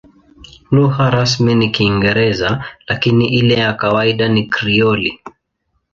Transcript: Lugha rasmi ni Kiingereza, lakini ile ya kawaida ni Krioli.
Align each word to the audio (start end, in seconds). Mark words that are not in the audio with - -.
Lugha 0.71 1.09
rasmi 1.09 1.55
ni 1.55 1.69
Kiingereza, 1.71 2.63
lakini 2.87 3.29
ile 3.29 3.53
ya 3.55 3.73
kawaida 3.73 4.27
ni 4.27 4.47
Krioli. 4.47 5.19